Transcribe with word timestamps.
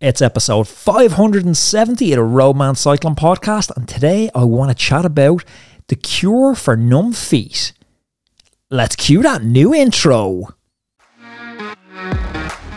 It's 0.00 0.20
episode 0.20 0.66
570 0.66 2.12
of 2.12 2.16
the 2.16 2.24
Roadman 2.24 2.74
Cycling 2.74 3.14
Podcast, 3.14 3.70
and 3.76 3.88
today 3.88 4.28
I 4.34 4.42
want 4.42 4.70
to 4.70 4.74
chat 4.74 5.04
about 5.04 5.44
the 5.86 5.94
cure 5.94 6.56
for 6.56 6.76
numb 6.76 7.12
feet. 7.12 7.72
Let's 8.70 8.96
cue 8.96 9.22
that 9.22 9.44
new 9.44 9.72
intro. 9.72 10.48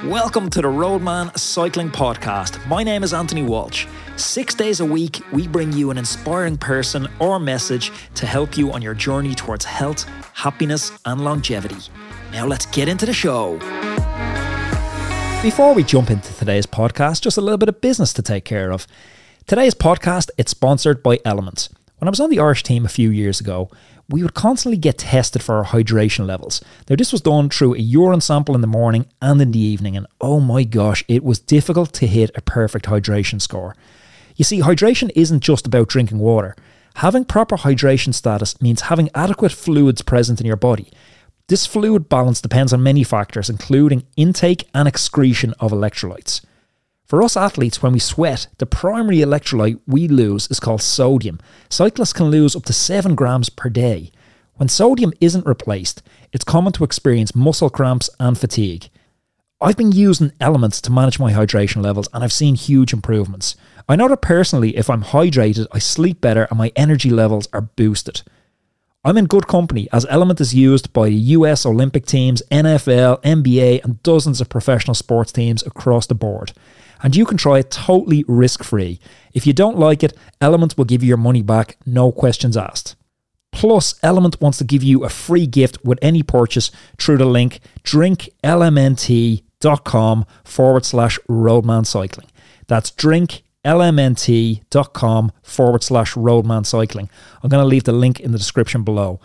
Welcome 0.05 0.51
to 0.51 0.61
the 0.61 0.67
Roadman 0.69 1.35
Cycling 1.35 1.89
Podcast. 1.89 2.65
My 2.67 2.83
name 2.83 3.03
is 3.03 3.15
Anthony 3.15 3.41
Walsh. 3.41 3.87
Six 4.15 4.53
days 4.53 4.79
a 4.79 4.85
week, 4.85 5.19
we 5.33 5.47
bring 5.47 5.73
you 5.73 5.89
an 5.89 5.97
inspiring 5.97 6.55
person 6.55 7.07
or 7.19 7.39
message 7.39 7.91
to 8.13 8.27
help 8.27 8.55
you 8.55 8.71
on 8.71 8.83
your 8.83 8.93
journey 8.93 9.33
towards 9.33 9.65
health, 9.65 10.03
happiness, 10.33 10.91
and 11.05 11.25
longevity. 11.25 11.91
Now, 12.31 12.45
let's 12.45 12.67
get 12.67 12.87
into 12.87 13.07
the 13.07 13.13
show. 13.13 13.57
Before 15.43 15.75
we 15.75 15.83
jump 15.83 16.09
into 16.09 16.33
today's 16.33 16.65
podcast, 16.65 17.21
just 17.21 17.37
a 17.37 17.41
little 17.41 17.59
bit 17.59 17.69
of 17.69 17.79
business 17.79 18.11
to 18.13 18.23
take 18.23 18.43
care 18.43 18.71
of. 18.71 18.87
Today's 19.45 19.75
podcast 19.75 20.31
it's 20.37 20.49
sponsored 20.51 21.03
by 21.03 21.19
Elements. 21.23 21.69
When 21.99 22.07
I 22.07 22.09
was 22.09 22.19
on 22.19 22.31
the 22.31 22.39
Irish 22.39 22.63
team 22.63 22.85
a 22.85 22.89
few 22.89 23.11
years 23.11 23.39
ago, 23.39 23.69
we 24.09 24.23
would 24.23 24.33
constantly 24.33 24.77
get 24.77 24.97
tested 24.97 25.43
for 25.43 25.55
our 25.55 25.65
hydration 25.65 26.25
levels. 26.25 26.61
Now, 26.89 26.95
this 26.95 27.11
was 27.11 27.21
done 27.21 27.49
through 27.49 27.75
a 27.75 27.79
urine 27.79 28.19
sample 28.19 28.55
in 28.55 28.61
the 28.61 28.67
morning 28.67 29.05
and 29.21 29.39
in 29.39 29.51
the 29.51 29.59
evening, 29.59 29.95
and 29.95 30.07
oh 30.19 30.39
my 30.39 30.63
gosh, 30.63 31.03
it 31.07 31.23
was 31.23 31.39
difficult 31.39 31.93
to 31.93 32.07
hit 32.07 32.31
a 32.35 32.41
perfect 32.41 32.87
hydration 32.87 33.39
score. 33.39 33.75
You 34.35 34.43
see, 34.43 34.61
hydration 34.61 35.11
isn't 35.15 35.41
just 35.41 35.67
about 35.67 35.87
drinking 35.87 36.17
water. 36.19 36.55
Having 36.95 37.25
proper 37.25 37.57
hydration 37.57 38.13
status 38.13 38.59
means 38.59 38.81
having 38.81 39.11
adequate 39.13 39.51
fluids 39.51 40.01
present 40.01 40.41
in 40.41 40.47
your 40.47 40.55
body. 40.55 40.91
This 41.49 41.65
fluid 41.65 42.09
balance 42.09 42.41
depends 42.41 42.73
on 42.73 42.83
many 42.83 43.03
factors, 43.03 43.49
including 43.49 44.05
intake 44.17 44.67
and 44.73 44.85
excretion 44.85 45.53
of 45.61 45.71
electrolytes. 45.71 46.41
For 47.05 47.23
us 47.23 47.37
athletes, 47.37 47.81
when 47.81 47.93
we 47.93 47.99
sweat, 47.99 48.47
the 48.57 48.65
primary 48.65 49.19
electrolyte 49.19 49.79
we 49.87 50.09
lose 50.09 50.49
is 50.51 50.59
called 50.59 50.81
sodium. 50.81 51.39
Cyclists 51.69 52.11
can 52.11 52.25
lose 52.25 52.53
up 52.53 52.65
to 52.65 52.73
7 52.73 53.15
grams 53.15 53.47
per 53.47 53.69
day. 53.69 54.11
When 54.55 54.67
sodium 54.67 55.13
isn't 55.21 55.45
replaced, 55.45 56.03
it's 56.33 56.43
common 56.43 56.73
to 56.73 56.83
experience 56.83 57.33
muscle 57.33 57.69
cramps 57.69 58.09
and 58.19 58.37
fatigue. 58.37 58.89
I've 59.61 59.77
been 59.77 59.93
using 59.93 60.33
elements 60.41 60.81
to 60.81 60.91
manage 60.91 61.17
my 61.17 61.31
hydration 61.31 61.81
levels 61.81 62.09
and 62.13 62.25
I've 62.25 62.33
seen 62.33 62.55
huge 62.55 62.91
improvements. 62.91 63.55
I 63.87 63.95
know 63.95 64.09
that 64.09 64.21
personally, 64.21 64.75
if 64.75 64.89
I'm 64.89 65.03
hydrated, 65.03 65.67
I 65.71 65.79
sleep 65.79 66.19
better 66.19 66.45
and 66.49 66.57
my 66.57 66.73
energy 66.75 67.09
levels 67.09 67.47
are 67.53 67.61
boosted. 67.61 68.21
I'm 69.07 69.15
in 69.15 69.23
good 69.23 69.47
company 69.47 69.87
as 69.93 70.03
LMNT 70.07 70.41
is 70.41 70.53
used 70.53 70.91
by 70.91 71.07
US 71.07 71.65
Olympic 71.65 72.05
teams, 72.05 72.43
NFL, 72.51 73.23
NBA, 73.23 73.81
and 73.85 74.03
dozens 74.03 74.41
of 74.41 74.49
professional 74.49 74.95
sports 74.95 75.31
teams 75.31 75.65
across 75.65 76.07
the 76.07 76.13
board. 76.13 76.51
And 77.01 77.15
you 77.15 77.25
can 77.25 77.37
try 77.37 77.59
it 77.59 77.71
totally 77.71 78.25
risk 78.27 78.65
free. 78.65 78.99
If 79.33 79.47
you 79.47 79.53
don't 79.53 79.79
like 79.79 80.03
it, 80.03 80.11
LMNT 80.41 80.77
will 80.77 80.83
give 80.83 81.03
you 81.03 81.07
your 81.07 81.15
money 81.15 81.41
back, 81.41 81.77
no 81.85 82.11
questions 82.11 82.57
asked. 82.57 82.97
Plus, 83.53 83.93
LMNT 84.01 84.41
wants 84.41 84.57
to 84.57 84.65
give 84.65 84.83
you 84.83 85.05
a 85.05 85.09
free 85.09 85.47
gift 85.47 85.77
with 85.85 85.99
any 86.01 86.21
purchase 86.21 86.69
through 86.97 87.19
the 87.19 87.25
link 87.25 87.61
drinklmnt.com 87.83 90.25
forward 90.43 90.83
slash 90.83 91.17
roadman 91.29 91.85
cycling. 91.85 92.27
That's 92.67 92.91
drink 92.91 93.43
lmnt.com 93.67 95.31
forward 95.43 95.83
slash 95.83 96.15
roadman 96.15 96.63
cycling. 96.63 97.09
I'm 97.43 97.49
going 97.49 97.61
to 97.61 97.67
leave 97.67 97.83
the 97.83 97.91
link 97.91 98.19
in 98.21 98.31
the 98.31 98.37
description 98.37 98.83
below. 98.83 99.19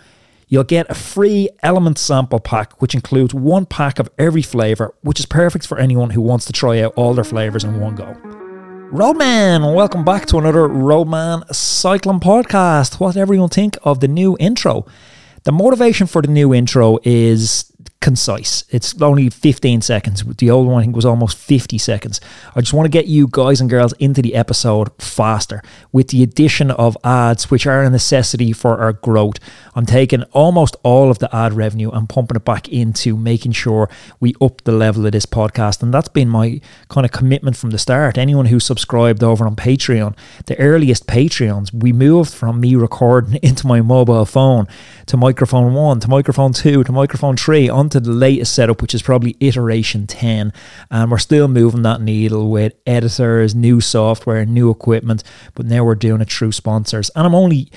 You'll 0.48 0.64
get 0.64 0.90
a 0.90 0.94
free 0.94 1.48
LMNT 1.64 1.96
sample 1.96 2.40
pack, 2.40 2.82
which 2.82 2.94
includes 2.94 3.32
one 3.32 3.64
pack 3.64 3.98
of 3.98 4.10
every 4.18 4.42
flavour, 4.42 4.94
which 5.00 5.18
is 5.18 5.24
perfect 5.24 5.66
for 5.66 5.78
anyone 5.78 6.10
who 6.10 6.20
wants 6.20 6.44
to 6.46 6.52
try 6.52 6.80
out 6.80 6.92
all 6.96 7.14
their 7.14 7.24
flavours 7.24 7.64
in 7.64 7.80
one 7.80 7.94
go. 7.94 8.14
Roadman, 8.92 9.74
welcome 9.74 10.04
back 10.04 10.26
to 10.26 10.36
another 10.36 10.68
Roadman 10.68 11.44
Cycling 11.54 12.20
Podcast. 12.20 13.00
What 13.00 13.16
everyone 13.16 13.48
think 13.48 13.78
of 13.84 14.00
the 14.00 14.08
new 14.08 14.36
intro? 14.38 14.84
The 15.44 15.52
motivation 15.52 16.06
for 16.06 16.20
the 16.20 16.28
new 16.28 16.52
intro 16.52 16.98
is 17.02 17.71
concise. 18.02 18.64
It's 18.68 19.00
only 19.00 19.30
15 19.30 19.80
seconds. 19.80 20.24
The 20.24 20.50
old 20.50 20.66
one, 20.66 20.80
I 20.80 20.82
think, 20.82 20.96
was 20.96 21.06
almost 21.06 21.38
50 21.38 21.78
seconds. 21.78 22.20
I 22.54 22.60
just 22.60 22.74
want 22.74 22.84
to 22.84 22.90
get 22.90 23.06
you 23.06 23.28
guys 23.30 23.60
and 23.60 23.70
girls 23.70 23.94
into 23.94 24.20
the 24.20 24.34
episode 24.34 24.90
faster 25.00 25.62
with 25.92 26.08
the 26.08 26.22
addition 26.22 26.72
of 26.72 26.98
ads, 27.04 27.50
which 27.50 27.66
are 27.66 27.82
a 27.82 27.88
necessity 27.88 28.52
for 28.52 28.78
our 28.78 28.92
growth. 28.92 29.36
I'm 29.74 29.86
taking 29.86 30.24
almost 30.32 30.76
all 30.82 31.10
of 31.10 31.20
the 31.20 31.34
ad 31.34 31.54
revenue 31.54 31.90
and 31.90 32.08
pumping 32.08 32.36
it 32.36 32.44
back 32.44 32.68
into 32.68 33.16
making 33.16 33.52
sure 33.52 33.88
we 34.18 34.34
up 34.40 34.62
the 34.64 34.72
level 34.72 35.06
of 35.06 35.12
this 35.12 35.24
podcast. 35.24 35.82
And 35.82 35.94
that's 35.94 36.08
been 36.08 36.28
my 36.28 36.60
kind 36.88 37.06
of 37.06 37.12
commitment 37.12 37.56
from 37.56 37.70
the 37.70 37.78
start. 37.78 38.18
Anyone 38.18 38.46
who 38.46 38.58
subscribed 38.58 39.22
over 39.22 39.46
on 39.46 39.54
Patreon, 39.54 40.16
the 40.46 40.58
earliest 40.58 41.06
Patreons, 41.06 41.72
we 41.72 41.92
moved 41.92 42.34
from 42.34 42.60
me 42.60 42.74
recording 42.74 43.34
into 43.42 43.66
my 43.66 43.80
mobile 43.80 44.26
phone 44.26 44.66
to 45.06 45.16
microphone 45.16 45.72
one, 45.72 46.00
to 46.00 46.08
microphone 46.08 46.52
two, 46.52 46.82
to 46.82 46.90
microphone 46.90 47.36
three, 47.36 47.68
on 47.68 47.91
to 47.92 48.00
the 48.00 48.10
latest 48.10 48.54
setup, 48.54 48.82
which 48.82 48.94
is 48.94 49.02
probably 49.02 49.36
iteration 49.40 50.06
10. 50.06 50.52
And 50.90 51.10
we're 51.10 51.18
still 51.18 51.48
moving 51.48 51.82
that 51.82 52.00
needle 52.00 52.50
with 52.50 52.74
editors, 52.86 53.54
new 53.54 53.80
software, 53.80 54.44
new 54.44 54.70
equipment. 54.70 55.22
But 55.54 55.66
now 55.66 55.84
we're 55.84 55.94
doing 55.94 56.20
it 56.20 56.30
through 56.32 56.52
sponsors. 56.52 57.10
And 57.14 57.26
I'm 57.26 57.34
only 57.34 57.70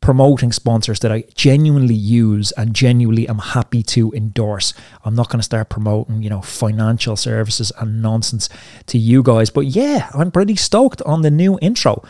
promoting 0.00 0.52
sponsors 0.52 0.98
that 1.00 1.12
I 1.12 1.24
genuinely 1.34 1.94
use 1.94 2.52
and 2.52 2.74
genuinely 2.74 3.28
am 3.28 3.38
happy 3.38 3.82
to 3.84 4.12
endorse. 4.12 4.74
I'm 5.04 5.14
not 5.14 5.28
going 5.28 5.38
to 5.38 5.44
start 5.44 5.68
promoting, 5.68 6.22
you 6.22 6.28
know, 6.28 6.42
financial 6.42 7.16
services 7.16 7.72
and 7.78 8.02
nonsense 8.02 8.48
to 8.86 8.98
you 8.98 9.22
guys. 9.22 9.48
But 9.48 9.66
yeah, 9.66 10.10
I'm 10.12 10.30
pretty 10.30 10.56
stoked 10.56 11.00
on 11.02 11.22
the 11.22 11.30
new 11.30 11.58
intro. 11.62 12.02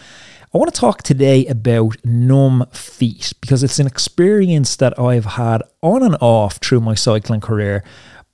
I 0.55 0.59
want 0.59 0.75
to 0.75 0.79
talk 0.79 1.03
today 1.03 1.47
about 1.47 1.97
numb 2.05 2.67
feet 2.73 3.33
because 3.41 3.63
it's 3.63 3.79
an 3.79 3.87
experience 3.87 4.77
that 4.77 4.99
I've 4.99 5.25
had 5.25 5.63
on 5.81 6.03
and 6.03 6.15
off 6.21 6.59
through 6.59 6.81
my 6.81 6.95
cycling 6.95 7.41
career. 7.41 7.83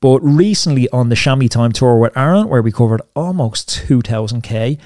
But 0.01 0.19
recently 0.19 0.89
on 0.89 1.11
the 1.11 1.15
Chamois 1.15 1.47
Time 1.47 1.71
Tour 1.71 1.97
with 1.97 2.17
Aaron, 2.17 2.49
where 2.49 2.61
we 2.61 2.73
covered 2.73 3.03
almost 3.15 3.69
2000k, 3.69 4.81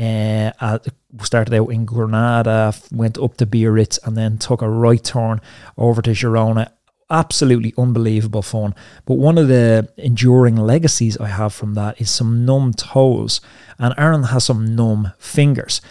uh, 0.00 0.78
started 1.22 1.52
out 1.52 1.68
in 1.68 1.84
Granada, 1.84 2.72
went 2.90 3.18
up 3.18 3.36
to 3.36 3.44
Biarritz, 3.44 3.98
and 4.06 4.16
then 4.16 4.38
took 4.38 4.62
a 4.62 4.70
right 4.70 5.04
turn 5.04 5.42
over 5.76 6.00
to 6.00 6.12
Girona. 6.12 6.70
Absolutely 7.10 7.74
unbelievable 7.76 8.40
fun. 8.40 8.74
But 9.04 9.18
one 9.18 9.36
of 9.36 9.48
the 9.48 9.92
enduring 9.98 10.56
legacies 10.56 11.18
I 11.18 11.28
have 11.28 11.52
from 11.52 11.74
that 11.74 12.00
is 12.00 12.10
some 12.10 12.46
numb 12.46 12.72
toes, 12.72 13.42
and 13.78 13.92
Aaron 13.98 14.22
has 14.22 14.44
some 14.44 14.74
numb 14.74 15.12
fingers. 15.18 15.82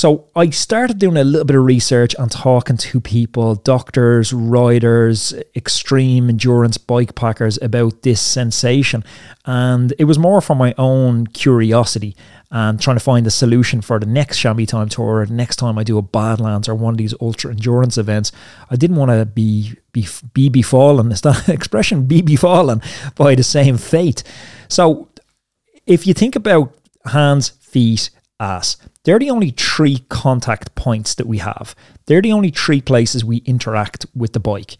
So 0.00 0.30
I 0.34 0.48
started 0.48 0.98
doing 0.98 1.18
a 1.18 1.24
little 1.24 1.44
bit 1.44 1.56
of 1.56 1.62
research 1.62 2.14
and 2.18 2.32
talking 2.32 2.78
to 2.78 3.02
people, 3.02 3.56
doctors, 3.56 4.32
riders, 4.32 5.34
extreme 5.54 6.30
endurance 6.30 6.78
bike 6.78 7.14
packers 7.14 7.58
about 7.60 8.00
this 8.00 8.18
sensation. 8.18 9.04
And 9.44 9.92
it 9.98 10.04
was 10.04 10.18
more 10.18 10.40
for 10.40 10.54
my 10.54 10.72
own 10.78 11.26
curiosity 11.26 12.16
and 12.50 12.80
trying 12.80 12.96
to 12.96 13.04
find 13.04 13.26
a 13.26 13.30
solution 13.30 13.82
for 13.82 13.98
the 13.98 14.06
next 14.06 14.38
Chamois 14.38 14.64
Time 14.64 14.88
Tour, 14.88 15.26
next 15.26 15.56
time 15.56 15.76
I 15.76 15.84
do 15.84 15.98
a 15.98 16.02
Badlands 16.02 16.66
or 16.66 16.74
one 16.74 16.94
of 16.94 16.98
these 16.98 17.12
ultra 17.20 17.50
endurance 17.50 17.98
events. 17.98 18.32
I 18.70 18.76
didn't 18.76 18.96
want 18.96 19.10
to 19.10 19.26
be 19.26 19.74
be 19.92 20.08
be 20.32 20.48
befallen. 20.48 21.12
Is 21.12 21.20
that 21.20 21.46
expression? 21.50 22.06
Be 22.06 22.22
befallen 22.22 22.80
by 23.16 23.34
the 23.34 23.44
same 23.44 23.76
fate. 23.76 24.22
So 24.66 25.10
if 25.84 26.06
you 26.06 26.14
think 26.14 26.36
about 26.36 26.74
hands, 27.04 27.50
feet, 27.50 28.08
ass, 28.40 28.78
they're 29.04 29.18
the 29.18 29.30
only 29.30 29.50
three 29.50 30.04
contact 30.08 30.74
points 30.74 31.14
that 31.14 31.26
we 31.26 31.38
have. 31.38 31.74
They're 32.06 32.22
the 32.22 32.32
only 32.32 32.50
three 32.50 32.80
places 32.80 33.24
we 33.24 33.38
interact 33.38 34.06
with 34.14 34.32
the 34.32 34.40
bike. 34.40 34.76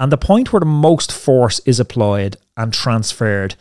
And 0.00 0.10
the 0.10 0.18
point 0.18 0.52
where 0.52 0.60
the 0.60 0.66
most 0.66 1.12
force 1.12 1.60
is 1.60 1.78
applied 1.78 2.36
and 2.56 2.72
transferred, 2.72 3.54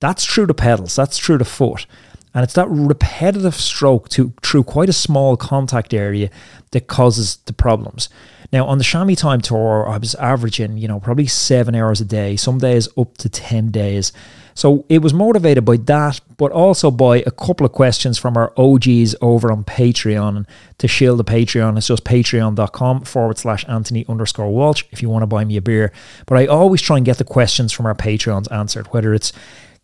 that's 0.00 0.24
through 0.24 0.46
the 0.46 0.54
pedals, 0.54 0.94
that's 0.94 1.18
through 1.18 1.38
the 1.38 1.44
foot. 1.44 1.86
And 2.34 2.44
it's 2.44 2.54
that 2.54 2.68
repetitive 2.68 3.56
stroke 3.56 4.08
to 4.10 4.32
through 4.44 4.64
quite 4.64 4.88
a 4.88 4.92
small 4.92 5.36
contact 5.36 5.92
area 5.92 6.30
that 6.70 6.86
causes 6.86 7.38
the 7.46 7.52
problems. 7.52 8.08
Now 8.52 8.66
on 8.66 8.78
the 8.78 8.84
Chamois 8.84 9.16
Time 9.16 9.40
tour, 9.40 9.88
I 9.88 9.98
was 9.98 10.14
averaging, 10.14 10.78
you 10.78 10.86
know, 10.86 11.00
probably 11.00 11.26
seven 11.26 11.74
hours 11.74 12.00
a 12.00 12.04
day, 12.04 12.36
some 12.36 12.58
days 12.58 12.88
up 12.96 13.18
to 13.18 13.28
ten 13.28 13.70
days. 13.70 14.12
So 14.58 14.84
it 14.88 15.02
was 15.02 15.14
motivated 15.14 15.64
by 15.64 15.76
that, 15.76 16.20
but 16.36 16.50
also 16.50 16.90
by 16.90 17.18
a 17.18 17.30
couple 17.30 17.64
of 17.64 17.70
questions 17.70 18.18
from 18.18 18.36
our 18.36 18.52
OGs 18.56 19.14
over 19.20 19.52
on 19.52 19.62
Patreon. 19.62 20.48
To 20.78 20.88
shield 20.88 21.20
the 21.20 21.24
Patreon, 21.24 21.78
it's 21.78 21.86
just 21.86 22.02
patreon.com 22.02 23.02
forward 23.02 23.38
slash 23.38 23.64
Anthony 23.68 24.04
underscore 24.08 24.50
Walsh 24.50 24.82
if 24.90 25.00
you 25.00 25.08
want 25.08 25.22
to 25.22 25.28
buy 25.28 25.44
me 25.44 25.56
a 25.58 25.62
beer. 25.62 25.92
But 26.26 26.38
I 26.38 26.46
always 26.46 26.82
try 26.82 26.96
and 26.96 27.06
get 27.06 27.18
the 27.18 27.24
questions 27.24 27.72
from 27.72 27.86
our 27.86 27.94
Patreons 27.94 28.50
answered, 28.50 28.88
whether 28.88 29.14
it's 29.14 29.32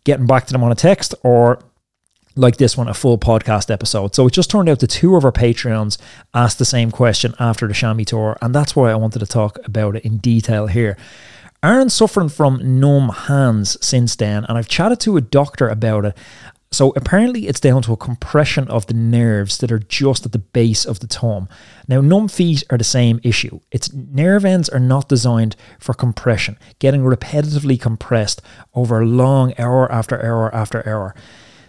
getting 0.03 0.27
back 0.27 0.45
to 0.47 0.51
them 0.51 0.61
on 0.61 0.73
a 0.73 0.75
text 0.75 1.15
or 1.23 1.63
like 2.35 2.57
this 2.57 2.75
one, 2.75 2.89
a 2.89 2.93
full 2.93 3.17
podcast 3.17 3.71
episode. 3.71 4.13
So 4.13 4.27
it 4.27 4.33
just 4.33 4.51
turned 4.51 4.67
out 4.67 4.81
the 4.81 4.87
two 4.87 5.15
of 5.15 5.23
our 5.23 5.31
Patreons 5.31 5.97
asked 6.33 6.59
the 6.59 6.65
same 6.65 6.91
question 6.91 7.33
after 7.39 7.65
the 7.65 7.73
Chamois 7.73 8.03
tour, 8.03 8.37
and 8.41 8.53
that's 8.53 8.75
why 8.75 8.91
I 8.91 8.95
wanted 8.95 9.19
to 9.19 9.25
talk 9.25 9.57
about 9.63 9.95
it 9.95 10.03
in 10.03 10.17
detail 10.17 10.67
here. 10.67 10.97
Aaron's 11.65 11.95
suffering 11.95 12.29
from 12.29 12.79
numb 12.79 13.09
hands 13.09 13.75
since 13.83 14.15
then, 14.15 14.45
and 14.45 14.55
I've 14.55 14.67
chatted 14.67 14.99
to 14.99 15.17
a 15.17 15.21
doctor 15.21 15.67
about 15.67 16.05
it. 16.05 16.15
So 16.71 16.93
apparently 16.95 17.47
it's 17.47 17.59
down 17.59 17.81
to 17.83 17.93
a 17.93 17.97
compression 17.97 18.67
of 18.67 18.85
the 18.85 18.93
nerves 18.93 19.57
that 19.57 19.71
are 19.71 19.79
just 19.79 20.27
at 20.27 20.31
the 20.31 20.37
base 20.37 20.85
of 20.85 20.99
the 20.99 21.07
thumb. 21.07 21.49
Now 21.87 22.01
numb 22.01 22.27
feet 22.27 22.63
are 22.69 22.77
the 22.77 22.83
same 22.83 23.19
issue. 23.23 23.61
Its 23.71 23.91
nerve 23.91 24.45
ends 24.45 24.69
are 24.69 24.79
not 24.79 25.09
designed 25.09 25.55
for 25.79 25.95
compression, 25.95 26.59
getting 26.77 27.01
repetitively 27.01 27.81
compressed 27.81 28.43
over 28.75 29.03
long 29.03 29.55
hour 29.57 29.91
after 29.91 30.23
hour 30.23 30.53
after 30.53 30.87
hour. 30.87 31.15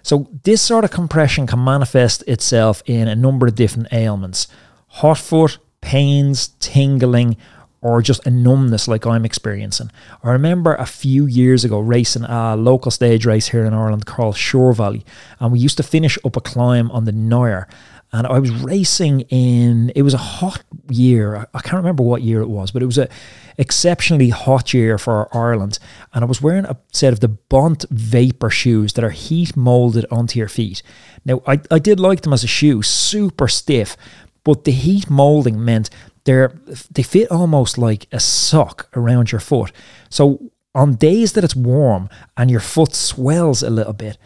So 0.02 0.28
this 0.44 0.60
sort 0.60 0.84
of 0.84 0.90
compression 0.90 1.46
can 1.46 1.64
manifest 1.64 2.22
itself 2.26 2.82
in 2.84 3.08
a 3.08 3.16
number 3.16 3.46
of 3.46 3.54
different 3.54 3.88
ailments. 3.92 4.46
Hot 4.88 5.16
foot, 5.16 5.56
pains, 5.80 6.48
tingling, 6.60 7.38
or 7.86 8.02
just 8.02 8.26
a 8.26 8.30
numbness 8.30 8.88
like 8.88 9.06
I'm 9.06 9.24
experiencing. 9.24 9.92
I 10.24 10.32
remember 10.32 10.74
a 10.74 10.86
few 10.86 11.26
years 11.26 11.64
ago 11.64 11.78
racing 11.78 12.24
a 12.24 12.56
local 12.56 12.90
stage 12.90 13.24
race 13.24 13.46
here 13.46 13.64
in 13.64 13.72
Ireland 13.72 14.06
called 14.06 14.34
Suir 14.34 14.74
Valley, 14.74 15.04
and 15.38 15.52
we 15.52 15.60
used 15.60 15.76
to 15.76 15.84
finish 15.84 16.18
up 16.24 16.34
a 16.34 16.40
climb 16.40 16.90
on 16.90 17.04
the 17.04 17.12
Nire. 17.12 17.68
And 18.12 18.26
I 18.26 18.40
was 18.40 18.50
racing 18.50 19.20
in, 19.28 19.92
it 19.94 20.02
was 20.02 20.14
a 20.14 20.18
hot 20.18 20.64
year. 20.88 21.46
I 21.54 21.60
can't 21.60 21.76
remember 21.76 22.02
what 22.02 22.22
year 22.22 22.40
it 22.40 22.48
was, 22.48 22.72
but 22.72 22.82
it 22.82 22.86
was 22.86 22.98
a 22.98 23.08
exceptionally 23.56 24.30
hot 24.30 24.74
year 24.74 24.98
for 24.98 25.28
Ireland. 25.36 25.78
And 26.12 26.24
I 26.24 26.26
was 26.26 26.42
wearing 26.42 26.64
a 26.64 26.76
set 26.92 27.12
of 27.12 27.20
the 27.20 27.28
Bont 27.28 27.84
Vapor 27.90 28.50
shoes 28.50 28.94
that 28.94 29.04
are 29.04 29.10
heat 29.10 29.56
molded 29.56 30.06
onto 30.10 30.40
your 30.40 30.48
feet. 30.48 30.82
Now, 31.24 31.40
I, 31.46 31.60
I 31.70 31.78
did 31.78 32.00
like 32.00 32.22
them 32.22 32.32
as 32.32 32.42
a 32.42 32.48
shoe, 32.48 32.82
super 32.82 33.46
stiff, 33.48 33.96
but 34.42 34.64
the 34.64 34.72
heat 34.72 35.08
molding 35.08 35.64
meant 35.64 35.90
they're 36.26 36.52
they 36.90 37.02
fit 37.02 37.30
almost 37.30 37.78
like 37.78 38.06
a 38.12 38.20
sock 38.20 38.88
around 38.94 39.32
your 39.32 39.40
foot. 39.40 39.72
So 40.10 40.50
on 40.74 40.96
days 40.96 41.32
that 41.32 41.44
it's 41.44 41.56
warm 41.56 42.10
and 42.36 42.50
your 42.50 42.60
foot 42.60 42.94
swells 42.94 43.62
a 43.62 43.70
little 43.70 43.94
bit, 43.94 44.18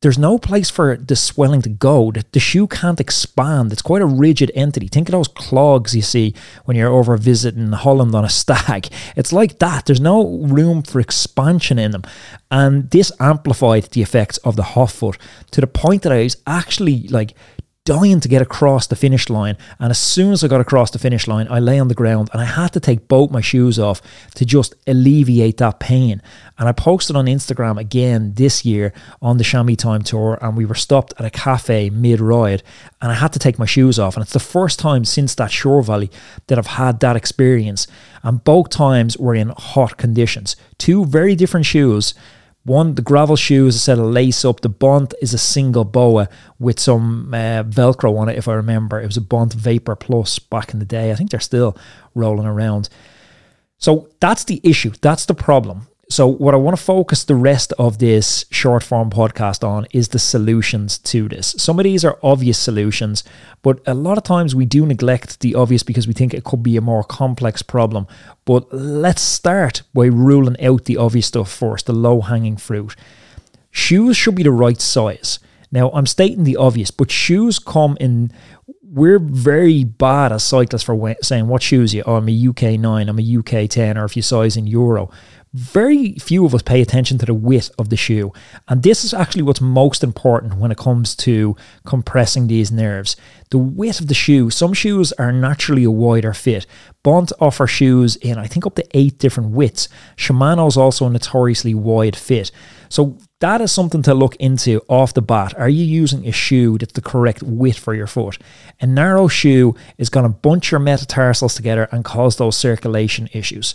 there's 0.00 0.18
no 0.18 0.36
place 0.36 0.68
for 0.68 0.96
the 0.96 1.14
swelling 1.14 1.62
to 1.62 1.68
go. 1.68 2.10
The, 2.10 2.24
the, 2.32 2.40
shoe 2.40 2.66
can't 2.66 2.98
expand. 2.98 3.70
It's 3.70 3.82
quite 3.82 4.02
a 4.02 4.06
rigid 4.06 4.50
entity. 4.52 4.88
Think 4.88 5.08
of 5.08 5.12
those 5.12 5.28
clogs 5.28 5.94
you 5.94 6.02
see 6.02 6.34
when 6.64 6.76
you're 6.76 6.90
over 6.90 7.16
visiting 7.16 7.70
Holland 7.70 8.12
on 8.14 8.24
a 8.24 8.28
stag. 8.28 8.88
It's 9.16 9.32
like 9.32 9.60
that. 9.60 9.86
There's 9.86 10.00
no 10.00 10.38
room 10.38 10.82
for 10.82 10.98
expansion 10.98 11.78
in 11.78 11.92
them. 11.92 12.02
And 12.50 12.90
this 12.90 13.12
amplified 13.20 13.84
the 13.84 14.02
effects 14.02 14.38
of 14.38 14.56
the 14.56 14.62
hot 14.74 14.90
foot 14.90 15.18
to 15.52 15.60
the 15.60 15.66
point 15.68 16.02
that 16.02 16.12
I 16.12 16.24
was 16.24 16.36
actually 16.46 17.06
like 17.08 17.34
dying 17.84 18.20
to 18.20 18.28
get 18.28 18.40
across 18.40 18.86
the 18.86 18.94
finish 18.94 19.28
line. 19.28 19.56
And 19.80 19.90
as 19.90 19.98
soon 19.98 20.32
as 20.32 20.44
I 20.44 20.48
got 20.48 20.60
across 20.60 20.92
the 20.92 21.00
finish 21.00 21.26
line, 21.26 21.48
I 21.50 21.58
lay 21.58 21.80
on 21.80 21.88
the 21.88 21.94
ground 21.94 22.30
and 22.32 22.40
I 22.40 22.44
had 22.44 22.72
to 22.74 22.80
take 22.80 23.08
both 23.08 23.32
my 23.32 23.40
shoes 23.40 23.78
off 23.78 24.00
to 24.36 24.44
just 24.44 24.74
alleviate 24.86 25.56
that 25.56 25.80
pain. 25.80 26.22
And 26.58 26.68
I 26.68 26.72
posted 26.72 27.16
on 27.16 27.26
Instagram 27.26 27.78
again 27.78 28.34
this 28.34 28.64
year 28.64 28.92
on 29.20 29.38
the 29.38 29.44
Chamois 29.44 29.74
Time 29.74 30.02
Tour, 30.02 30.38
and 30.40 30.56
we 30.56 30.64
were 30.64 30.76
stopped 30.76 31.12
at 31.18 31.24
a 31.24 31.30
cafe 31.30 31.90
mid 31.90 32.20
ride, 32.20 32.62
and 33.00 33.10
I 33.10 33.14
had 33.14 33.32
to 33.32 33.40
take 33.40 33.58
my 33.58 33.66
shoes 33.66 33.98
off. 33.98 34.16
And 34.16 34.22
it's 34.22 34.32
the 34.32 34.38
first 34.38 34.78
time 34.78 35.04
since 35.04 35.34
that 35.34 35.50
Suir 35.50 35.82
Valley 35.82 36.10
that 36.46 36.58
I've 36.58 36.66
had 36.66 37.00
that 37.00 37.16
experience. 37.16 37.88
And 38.22 38.44
both 38.44 38.70
times 38.70 39.18
were 39.18 39.34
in 39.34 39.48
hot 39.56 39.96
conditions. 39.96 40.54
Two 40.78 41.04
very 41.04 41.34
different 41.34 41.66
shoes 41.66 42.14
one, 42.64 42.94
the 42.94 43.02
gravel 43.02 43.34
shoe 43.34 43.66
is 43.66 43.76
a 43.76 43.80
set 43.80 43.98
of 43.98 44.06
lace 44.06 44.44
up. 44.44 44.60
The 44.60 44.68
Bont 44.68 45.14
is 45.20 45.34
a 45.34 45.38
single 45.38 45.84
boa 45.84 46.28
with 46.60 46.78
some 46.78 47.34
uh, 47.34 47.64
Velcro 47.64 48.16
on 48.16 48.28
it, 48.28 48.38
if 48.38 48.46
I 48.46 48.54
remember. 48.54 49.00
It 49.00 49.06
was 49.06 49.16
a 49.16 49.22
Bont 49.22 49.52
Vapor 49.52 49.96
Plus 49.96 50.38
back 50.38 50.72
in 50.72 50.78
the 50.78 50.84
day. 50.84 51.10
I 51.10 51.14
think 51.16 51.30
they're 51.30 51.40
still 51.40 51.76
rolling 52.14 52.46
around. 52.46 52.88
So 53.78 54.08
that's 54.20 54.44
the 54.44 54.60
issue. 54.62 54.92
That's 55.00 55.26
the 55.26 55.34
problem. 55.34 55.88
So, 56.12 56.26
what 56.26 56.52
I 56.52 56.58
want 56.58 56.76
to 56.76 56.82
focus 56.82 57.24
the 57.24 57.34
rest 57.34 57.72
of 57.78 57.96
this 57.96 58.44
short 58.50 58.82
form 58.82 59.08
podcast 59.08 59.66
on 59.66 59.86
is 59.92 60.08
the 60.08 60.18
solutions 60.18 60.98
to 60.98 61.26
this. 61.26 61.54
Some 61.56 61.78
of 61.78 61.84
these 61.84 62.04
are 62.04 62.18
obvious 62.22 62.58
solutions, 62.58 63.24
but 63.62 63.80
a 63.86 63.94
lot 63.94 64.18
of 64.18 64.24
times 64.24 64.54
we 64.54 64.66
do 64.66 64.84
neglect 64.84 65.40
the 65.40 65.54
obvious 65.54 65.82
because 65.82 66.06
we 66.06 66.12
think 66.12 66.34
it 66.34 66.44
could 66.44 66.62
be 66.62 66.76
a 66.76 66.82
more 66.82 67.02
complex 67.02 67.62
problem. 67.62 68.06
But 68.44 68.70
let's 68.74 69.22
start 69.22 69.84
by 69.94 70.04
ruling 70.04 70.62
out 70.62 70.84
the 70.84 70.98
obvious 70.98 71.28
stuff 71.28 71.50
first, 71.50 71.86
the 71.86 71.94
low 71.94 72.20
hanging 72.20 72.58
fruit. 72.58 72.94
Shoes 73.70 74.14
should 74.14 74.34
be 74.34 74.42
the 74.42 74.50
right 74.50 74.82
size. 74.82 75.38
Now, 75.70 75.90
I'm 75.92 76.04
stating 76.04 76.44
the 76.44 76.56
obvious, 76.58 76.90
but 76.90 77.10
shoes 77.10 77.58
come 77.58 77.96
in 77.98 78.30
we're 78.92 79.18
very 79.18 79.84
bad 79.84 80.32
as 80.32 80.44
cyclists 80.44 80.82
for 80.82 81.16
saying 81.22 81.48
what 81.48 81.62
shoes 81.62 81.94
you. 81.94 82.02
Oh, 82.06 82.16
I'm 82.16 82.28
a 82.28 82.48
UK 82.48 82.78
nine, 82.78 83.08
I'm 83.08 83.18
a 83.18 83.38
UK 83.38 83.68
ten, 83.68 83.96
or 83.96 84.04
if 84.04 84.16
you 84.16 84.22
size 84.22 84.56
in 84.56 84.66
euro 84.66 85.10
very 85.54 86.14
few 86.14 86.46
of 86.46 86.54
us 86.54 86.62
pay 86.62 86.80
attention 86.80 87.18
to 87.18 87.26
the 87.26 87.34
width 87.34 87.70
of 87.78 87.90
the 87.90 87.96
shoe. 87.96 88.32
And 88.68 88.82
this 88.82 89.04
is 89.04 89.12
actually 89.12 89.42
what's 89.42 89.60
most 89.60 90.02
important 90.02 90.56
when 90.56 90.72
it 90.72 90.78
comes 90.78 91.14
to 91.16 91.56
compressing 91.84 92.46
these 92.46 92.72
nerves. 92.72 93.16
The 93.50 93.58
width 93.58 94.00
of 94.00 94.06
the 94.06 94.14
shoe. 94.14 94.48
Some 94.48 94.72
shoes 94.72 95.12
are 95.12 95.30
naturally 95.30 95.84
a 95.84 95.90
wider 95.90 96.32
fit. 96.32 96.66
Bont 97.02 97.32
offer 97.38 97.66
shoes 97.66 98.16
in, 98.16 98.38
I 98.38 98.46
think, 98.46 98.66
up 98.66 98.76
to 98.76 98.86
eight 98.96 99.18
different 99.18 99.50
widths. 99.50 99.88
Shimano 100.16 100.68
is 100.68 100.78
also 100.78 101.06
a 101.06 101.10
notoriously 101.10 101.74
wide 101.74 102.16
fit. 102.16 102.50
So 102.88 103.18
that 103.42 103.60
is 103.60 103.72
something 103.72 104.02
to 104.02 104.14
look 104.14 104.36
into 104.36 104.80
off 104.88 105.14
the 105.14 105.20
bat. 105.20 105.52
Are 105.58 105.68
you 105.68 105.84
using 105.84 106.28
a 106.28 106.32
shoe 106.32 106.78
that's 106.78 106.92
the 106.92 107.00
correct 107.00 107.42
width 107.42 107.76
for 107.76 107.92
your 107.92 108.06
foot? 108.06 108.38
A 108.80 108.86
narrow 108.86 109.26
shoe 109.26 109.74
is 109.98 110.08
going 110.08 110.22
to 110.22 110.28
bunch 110.28 110.70
your 110.70 110.78
metatarsals 110.78 111.56
together 111.56 111.88
and 111.90 112.04
cause 112.04 112.36
those 112.36 112.56
circulation 112.56 113.28
issues. 113.32 113.74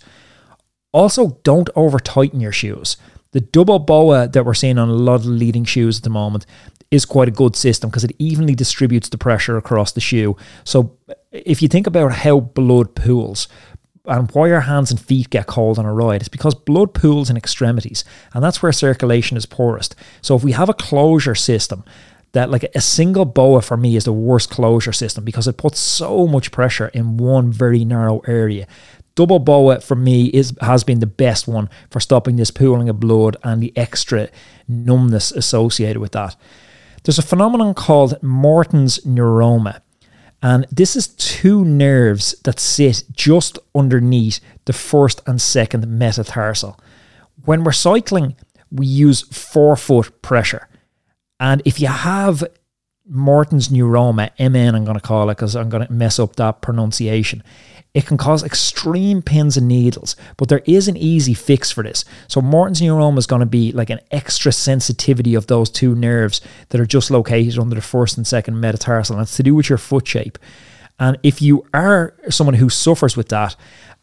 Also, 0.93 1.39
don't 1.43 1.69
over 1.75 1.99
tighten 1.99 2.39
your 2.39 2.53
shoes. 2.53 2.95
The 3.31 3.41
double 3.41 3.79
boa 3.79 4.29
that 4.29 4.45
we're 4.45 4.53
seeing 4.53 4.77
on 4.77 4.87
a 4.87 4.93
lot 4.93 5.15
of 5.15 5.25
leading 5.25 5.65
shoes 5.65 5.97
at 5.97 6.03
the 6.03 6.09
moment 6.09 6.45
is 6.89 7.03
quite 7.03 7.27
a 7.27 7.31
good 7.31 7.57
system 7.57 7.89
because 7.89 8.05
it 8.05 8.15
evenly 8.17 8.55
distributes 8.55 9.09
the 9.09 9.17
pressure 9.17 9.57
across 9.57 9.91
the 9.91 9.99
shoe. 9.99 10.37
So, 10.63 10.97
if 11.33 11.61
you 11.61 11.67
think 11.67 11.87
about 11.87 12.13
how 12.13 12.39
blood 12.39 12.95
pools, 12.95 13.49
and 14.07 14.31
why 14.31 14.47
your 14.47 14.61
hands 14.61 14.91
and 14.91 14.99
feet 14.99 15.29
get 15.29 15.47
cold 15.47 15.77
on 15.77 15.85
a 15.85 15.93
ride. 15.93 16.21
is 16.21 16.29
because 16.29 16.55
blood 16.55 16.93
pools 16.93 17.29
in 17.29 17.37
extremities, 17.37 18.03
and 18.33 18.43
that's 18.43 18.61
where 18.61 18.71
circulation 18.71 19.37
is 19.37 19.45
poorest. 19.45 19.95
So 20.21 20.35
if 20.35 20.43
we 20.43 20.53
have 20.53 20.69
a 20.69 20.73
closure 20.73 21.35
system, 21.35 21.83
that 22.33 22.49
like 22.51 22.65
a 22.75 22.81
single 22.81 23.25
boa 23.25 23.61
for 23.61 23.77
me 23.77 23.95
is 23.95 24.03
the 24.03 24.13
worst 24.13 24.49
closure 24.49 24.91
system 24.91 25.23
because 25.23 25.47
it 25.47 25.57
puts 25.57 25.79
so 25.79 26.27
much 26.27 26.51
pressure 26.51 26.89
in 26.89 27.17
one 27.17 27.51
very 27.51 27.85
narrow 27.85 28.19
area 28.27 28.67
Double 29.17 29.39
boa 29.39 29.79
for 29.79 29.95
me 29.95 30.27
is 30.27 30.53
has 30.61 30.83
been 30.83 30.99
the 30.99 31.07
best 31.07 31.47
one 31.47 31.71
for 31.89 31.99
stopping 31.99 32.35
this 32.35 32.51
pooling 32.51 32.87
of 32.87 32.99
blood 32.99 33.35
and 33.43 33.63
the 33.63 33.73
extra 33.75 34.29
numbness 34.67 35.31
associated 35.31 35.97
with 35.99 36.11
that. 36.11 36.35
There's 37.03 37.17
a 37.17 37.23
phenomenon 37.23 37.73
called 37.73 38.21
Morton's 38.21 38.99
neuroma. 38.99 39.81
And 40.41 40.65
this 40.71 40.95
is 40.95 41.07
two 41.07 41.65
nerves 41.65 42.35
that 42.43 42.59
sit 42.59 43.03
just 43.11 43.57
underneath 43.73 44.39
the 44.65 44.73
first 44.73 45.21
and 45.25 45.41
second 45.41 45.87
metatarsal. 45.87 46.79
When 47.45 47.63
we're 47.63 47.71
cycling, 47.71 48.35
we 48.71 48.85
use 48.85 49.21
forefoot 49.21 50.21
pressure. 50.21 50.67
And 51.39 51.61
if 51.65 51.79
you 51.79 51.87
have 51.87 52.43
Morton's 53.09 53.69
neuroma, 53.69 54.29
MN, 54.39 54.75
I'm 54.75 54.85
going 54.85 54.99
to 54.99 55.01
call 55.01 55.29
it 55.29 55.35
because 55.35 55.55
I'm 55.55 55.69
going 55.69 55.85
to 55.85 55.93
mess 55.93 56.19
up 56.19 56.35
that 56.35 56.61
pronunciation. 56.61 57.43
It 57.97 58.05
can 58.05 58.17
cause 58.17 58.43
extreme 58.43 59.23
pins 59.23 59.57
and 59.57 59.67
needles, 59.67 60.15
but 60.37 60.49
there 60.49 60.61
is 60.65 60.87
an 60.87 60.95
easy 60.95 61.33
fix 61.33 61.71
for 61.71 61.83
this. 61.83 62.05
So 62.27 62.41
Morton's 62.41 62.79
neuroma 62.79 63.17
is 63.17 63.25
going 63.25 63.39
to 63.39 63.47
be 63.47 63.71
like 63.71 63.89
an 63.89 64.01
extra 64.11 64.51
sensitivity 64.51 65.33
of 65.33 65.47
those 65.47 65.71
two 65.71 65.95
nerves 65.95 66.39
that 66.69 66.79
are 66.79 66.85
just 66.85 67.09
located 67.09 67.57
under 67.57 67.73
the 67.73 67.81
first 67.81 68.15
and 68.15 68.27
second 68.27 68.61
metatarsal, 68.61 69.15
and 69.15 69.23
it's 69.23 69.35
to 69.37 69.41
do 69.41 69.55
with 69.55 69.67
your 69.67 69.79
foot 69.79 70.07
shape. 70.07 70.37
And 70.99 71.17
if 71.23 71.41
you 71.41 71.65
are 71.73 72.13
someone 72.29 72.53
who 72.53 72.69
suffers 72.69 73.17
with 73.17 73.29
that, 73.29 73.55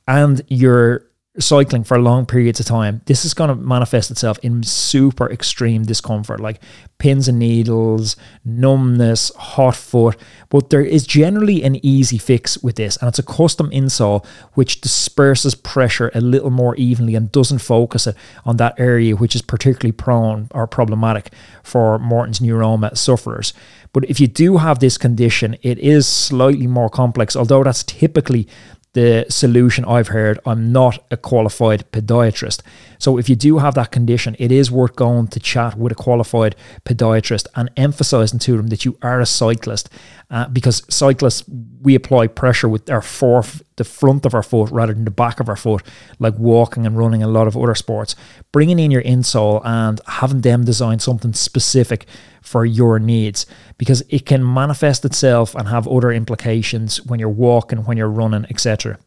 and 0.09 0.43
you're 0.49 1.07
cycling 1.39 1.83
for 1.83 1.99
long 1.99 2.27
periods 2.27 2.61
of 2.61 2.67
time, 2.67 3.01
this 3.07 3.25
is 3.25 3.35
going 3.35 3.49
to 3.49 3.57
manifest 3.57 4.11
itself 4.11 4.39
in 4.43 4.63
super 4.63 5.29
extreme 5.31 5.83
discomfort, 5.83 6.39
like 6.39 6.61
pins 6.99 7.27
and 7.27 7.41
needles, 7.41 8.17
numbness, 8.45 9.33
hot 9.35 9.75
foot. 9.75 10.17
But 10.49 10.71
there 10.71 10.83
is 10.83 11.07
generally 11.07 11.65
an 11.65 11.85
easy 11.85 12.19
fix 12.19 12.59
with 12.63 12.77
this, 12.77 12.97
and 12.99 13.09
it's 13.09 13.19
a 13.19 13.25
custom 13.25 13.71
insole 13.71 14.25
which 14.55 14.81
disperses 14.81 15.57
pressure 15.57 16.11
a 16.15 16.21
little 16.21 16.51
more 16.51 16.77
evenly 16.77 17.17
and 17.17 17.33
doesn't 17.33 17.59
focus 17.59 18.07
it 18.07 18.17
on 18.45 18.57
that 18.59 18.79
area 18.79 19.17
which 19.17 19.35
is 19.35 19.43
particularly 19.43 19.93
prone 19.93 20.49
or 20.53 20.67
problematic 20.67 21.33
for 21.65 21.99
Morton's 21.99 22.39
neuroma 22.39 22.97
sufferers. 22.97 23.53
But 23.93 24.09
if 24.11 24.21
you 24.21 24.27
do 24.27 24.59
have 24.59 24.79
this 24.79 24.99
condition, 24.99 25.57
it 25.63 25.79
is 25.79 26.07
slightly 26.07 26.67
more 26.67 26.91
complex, 26.91 27.35
although 27.37 27.63
that's 27.65 27.83
typically 27.85 28.49
the 28.95 29.27
solution 29.29 29.85
I've 29.85 30.09
heard. 30.09 30.41
I'm 30.47 30.73
not 30.73 31.05
a 31.11 31.17
qualified 31.17 31.91
podiatrist. 31.93 32.63
So 32.99 33.19
if 33.19 33.29
you 33.29 33.37
do 33.37 33.59
have 33.59 33.75
that 33.75 33.91
condition, 33.91 34.35
it 34.39 34.51
is 34.51 34.71
worth 34.71 34.97
going 34.97 35.29
to 35.29 35.41
chat 35.41 35.77
with 35.77 35.93
a 35.93 35.97
qualified 35.97 36.57
podiatrist 36.85 37.47
and 37.55 37.71
emphasizing 37.77 38.39
to 38.41 38.57
them 38.57 38.69
that 38.69 38.85
you 38.85 38.97
are 39.03 39.21
a 39.21 39.27
cyclist 39.27 39.91
uh, 40.31 40.49
because 40.49 40.83
cyclists, 40.89 41.45
we 41.83 41.95
apply 41.95 42.29
pressure 42.29 42.69
with 42.69 42.89
our 42.89 43.03
fourth 43.03 43.63
the 43.77 43.85
front 43.85 44.25
of 44.25 44.35
our 44.35 44.43
foot 44.43 44.71
rather 44.71 44.93
than 44.93 45.05
the 45.05 45.11
back 45.11 45.41
of 45.41 45.49
our 45.49 45.57
foot, 45.57 45.83
like 46.19 46.39
walking 46.39 46.87
and 46.87 46.97
running 46.97 47.23
a 47.23 47.29
lot 47.29 47.47
of 47.47 47.57
other 47.57 47.75
sports. 47.75 48.15
Bringing 48.53 48.79
in 48.79 48.91
your 48.91 49.03
insole 49.03 49.61
and 49.65 50.01
having 50.07 50.43
them 50.43 50.65
design 50.65 50.99
something 50.99 51.33
specific 51.33 52.07
for 52.41 52.65
your 52.65 52.99
needs 52.99 53.47
because 53.79 54.03
it 54.09 54.27
can 54.27 54.53
manifest 54.55 55.05
itself 55.05 55.55
and 55.55 55.69
have 55.69 55.89
other 55.89 56.13
implications 56.13 57.05
when 57.05 57.19
you're 57.19 57.29
walking, 57.29 57.85
when 57.85 57.97
you're 57.97 58.09
running, 58.09 58.47
etc. 58.51 58.99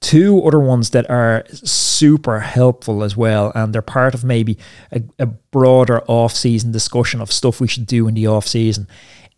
Two 0.00 0.42
other 0.44 0.60
ones 0.60 0.90
that 0.90 1.08
are 1.10 1.44
super 1.52 2.40
helpful 2.40 3.04
as 3.04 3.16
well, 3.16 3.52
and 3.54 3.74
they're 3.74 3.82
part 3.82 4.14
of 4.14 4.24
maybe 4.24 4.58
a, 4.90 5.02
a 5.18 5.26
broader 5.26 6.02
off 6.08 6.32
season 6.32 6.72
discussion 6.72 7.20
of 7.20 7.30
stuff 7.30 7.60
we 7.60 7.68
should 7.68 7.86
do 7.86 8.08
in 8.08 8.14
the 8.14 8.26
off 8.26 8.46
season. 8.46 8.86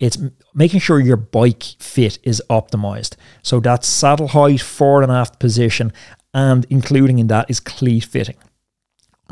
It's 0.03 0.19
making 0.53 0.81
sure 0.81 0.99
your 0.99 1.17
bike 1.17 1.63
fit 1.79 2.19
is 2.25 2.43
optimized. 2.51 3.15
So 3.43 3.61
that's 3.61 3.87
saddle 3.87 4.29
height, 4.29 4.61
forward 4.61 5.05
and 5.05 5.13
aft 5.13 5.39
position, 5.39 5.93
and 6.35 6.67
including 6.71 7.21
in 7.21 7.29
that 7.29 7.49
is 7.49 7.61
cleat 7.61 8.05
fitting 8.05 8.37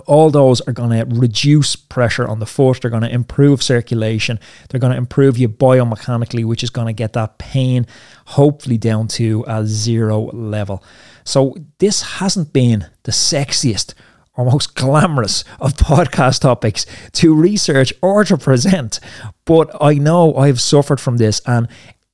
all 0.07 0.31
those 0.31 0.61
are 0.63 0.73
going 0.73 0.91
to 0.91 1.15
reduce 1.15 1.77
pressure 1.77 2.27
on 2.27 2.39
the 2.39 2.47
foot. 2.47 2.81
They're 2.81 2.91
going 2.91 3.03
to 3.03 3.13
improve 3.13 3.63
circulation. 3.63 4.39
They're 4.69 4.81
going 4.81 4.93
to 4.93 4.99
improve 4.99 5.39
you 5.39 5.49
biomechanically, 5.49 6.45
which 6.45 6.63
is 6.63 6.71
going 6.71 6.87
to 6.87 6.93
get 6.93 7.13
that 7.15 7.39
pain 7.39 7.87
hopefully 8.27 8.79
down 8.79 9.09
to 9.09 9.45
a 9.47 9.67
zero 9.67 10.31
level. 10.33 10.83
So, 11.25 11.57
this 11.79 12.03
hasn't 12.03 12.53
been 12.53 12.87
the 13.03 13.13
sexiest 13.13 13.95
or 14.41 14.47
most 14.47 14.75
glamorous 14.75 15.45
of 15.61 15.75
podcast 15.75 16.41
topics 16.41 16.87
to 17.13 17.35
research 17.35 17.93
or 18.03 18.25
to 18.25 18.37
present, 18.37 18.99
but 19.45 19.71
I 19.81 19.95
know 19.95 20.35
I've 20.35 20.61
suffered 20.61 21.01
from 21.01 21.19
this 21.19 21.41
and 21.47 21.69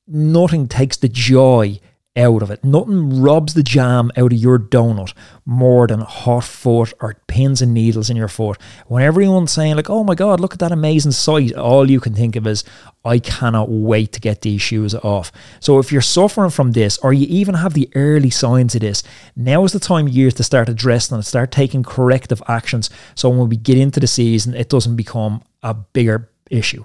nothing 0.07 0.67
takes 0.67 0.97
the 0.97 1.09
joy 1.09 1.79
out 2.17 2.41
of 2.41 2.51
it. 2.51 2.63
Nothing 2.63 3.21
robs 3.21 3.53
the 3.53 3.63
jam 3.63 4.11
out 4.17 4.33
of 4.33 4.39
your 4.39 4.57
donut 4.57 5.13
more 5.45 5.87
than 5.87 6.01
hot 6.01 6.43
foot 6.43 6.93
or 6.99 7.15
pins 7.27 7.61
and 7.61 7.73
needles 7.73 8.09
in 8.09 8.17
your 8.17 8.27
foot. 8.27 8.57
When 8.87 9.03
everyone's 9.03 9.51
saying, 9.51 9.75
like, 9.75 9.89
oh 9.89 10.03
my 10.03 10.15
God, 10.15 10.39
look 10.39 10.53
at 10.53 10.59
that 10.59 10.71
amazing 10.71 11.11
sight, 11.11 11.53
all 11.53 11.89
you 11.89 11.99
can 11.99 12.13
think 12.13 12.35
of 12.35 12.47
is, 12.47 12.63
I 13.05 13.19
cannot 13.19 13.69
wait 13.69 14.11
to 14.13 14.19
get 14.19 14.41
these 14.41 14.61
shoes 14.61 14.93
off. 14.95 15.31
So 15.59 15.79
if 15.79 15.91
you're 15.91 16.01
suffering 16.01 16.49
from 16.49 16.73
this, 16.73 16.97
or 16.97 17.13
you 17.13 17.27
even 17.29 17.55
have 17.55 17.73
the 17.73 17.89
early 17.95 18.29
signs 18.29 18.75
of 18.75 18.81
this, 18.81 19.03
now 19.35 19.63
is 19.63 19.71
the 19.71 19.79
time 19.79 20.07
of 20.07 20.13
year 20.13 20.31
to 20.31 20.43
start 20.43 20.67
addressing 20.67 21.15
and 21.15 21.25
start 21.25 21.51
taking 21.51 21.83
corrective 21.83 22.41
actions. 22.47 22.89
So 23.15 23.29
when 23.29 23.47
we 23.47 23.55
get 23.55 23.77
into 23.77 23.99
the 23.99 24.07
season, 24.07 24.55
it 24.55 24.69
doesn't 24.69 24.95
become 24.95 25.43
a 25.63 25.73
bigger 25.73 26.29
issue. 26.49 26.83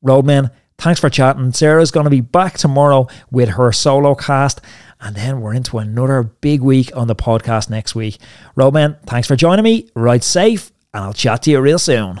Roadman, 0.00 0.50
Thanks 0.82 0.98
for 0.98 1.08
chatting. 1.08 1.52
Sarah's 1.52 1.92
going 1.92 2.04
to 2.04 2.10
be 2.10 2.20
back 2.20 2.58
tomorrow 2.58 3.06
with 3.30 3.50
her 3.50 3.70
solo 3.70 4.16
cast. 4.16 4.60
And 5.00 5.14
then 5.14 5.40
we're 5.40 5.54
into 5.54 5.78
another 5.78 6.24
big 6.24 6.60
week 6.60 6.90
on 6.96 7.06
the 7.06 7.14
podcast 7.14 7.70
next 7.70 7.94
week. 7.94 8.18
Roadman, 8.56 8.96
thanks 9.06 9.28
for 9.28 9.36
joining 9.36 9.62
me. 9.62 9.88
Ride 9.94 10.24
safe, 10.24 10.72
and 10.92 11.04
I'll 11.04 11.12
chat 11.12 11.42
to 11.42 11.52
you 11.52 11.60
real 11.60 11.78
soon. 11.78 12.20